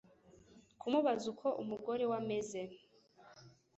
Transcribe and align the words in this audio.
kumubaza 0.79 1.25
uko 1.33 1.47
umugore 1.61 2.03
we 2.09 2.15
ameze 2.21 2.61